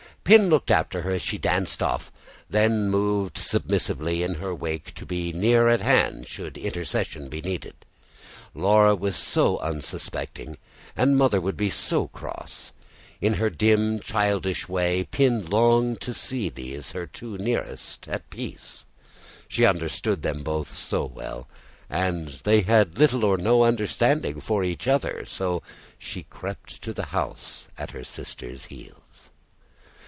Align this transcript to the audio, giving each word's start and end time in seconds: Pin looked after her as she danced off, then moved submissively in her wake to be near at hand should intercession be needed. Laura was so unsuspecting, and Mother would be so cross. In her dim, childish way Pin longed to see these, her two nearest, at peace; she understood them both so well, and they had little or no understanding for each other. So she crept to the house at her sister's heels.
Pin 0.23 0.49
looked 0.49 0.71
after 0.71 1.01
her 1.01 1.11
as 1.11 1.21
she 1.21 1.37
danced 1.39 1.83
off, 1.83 2.09
then 2.49 2.89
moved 2.89 3.37
submissively 3.37 4.23
in 4.23 4.35
her 4.35 4.55
wake 4.55 4.93
to 4.93 5.05
be 5.05 5.33
near 5.33 5.67
at 5.67 5.81
hand 5.81 6.25
should 6.25 6.57
intercession 6.57 7.27
be 7.27 7.41
needed. 7.41 7.73
Laura 8.53 8.95
was 8.95 9.17
so 9.17 9.57
unsuspecting, 9.59 10.57
and 10.95 11.17
Mother 11.17 11.41
would 11.41 11.57
be 11.57 11.69
so 11.71 12.07
cross. 12.07 12.71
In 13.19 13.33
her 13.33 13.49
dim, 13.49 13.99
childish 13.99 14.69
way 14.69 15.03
Pin 15.03 15.47
longed 15.47 15.99
to 16.01 16.13
see 16.13 16.47
these, 16.47 16.91
her 16.91 17.07
two 17.07 17.37
nearest, 17.37 18.07
at 18.07 18.29
peace; 18.29 18.85
she 19.49 19.65
understood 19.65 20.21
them 20.21 20.43
both 20.43 20.73
so 20.73 21.03
well, 21.03 21.49
and 21.89 22.39
they 22.45 22.61
had 22.61 22.97
little 22.99 23.25
or 23.25 23.37
no 23.37 23.63
understanding 23.63 24.39
for 24.39 24.63
each 24.63 24.87
other. 24.87 25.25
So 25.25 25.61
she 25.97 26.23
crept 26.23 26.81
to 26.83 26.93
the 26.93 27.05
house 27.07 27.67
at 27.77 27.91
her 27.91 28.05
sister's 28.05 28.65
heels. 28.65 28.99